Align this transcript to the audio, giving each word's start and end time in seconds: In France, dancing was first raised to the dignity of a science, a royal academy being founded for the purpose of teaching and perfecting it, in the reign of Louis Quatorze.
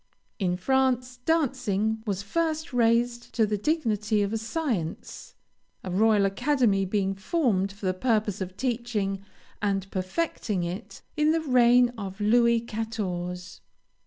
In 0.39 0.57
France, 0.57 1.17
dancing 1.25 2.01
was 2.07 2.23
first 2.23 2.73
raised 2.73 3.33
to 3.35 3.45
the 3.45 3.55
dignity 3.55 4.23
of 4.23 4.33
a 4.33 4.37
science, 4.39 5.35
a 5.83 5.91
royal 5.91 6.25
academy 6.25 6.85
being 6.85 7.13
founded 7.13 7.71
for 7.77 7.85
the 7.85 7.93
purpose 7.93 8.41
of 8.41 8.57
teaching 8.57 9.23
and 9.61 9.91
perfecting 9.91 10.63
it, 10.63 11.03
in 11.15 11.33
the 11.33 11.41
reign 11.41 11.89
of 11.99 12.19
Louis 12.19 12.61
Quatorze. 12.61 13.61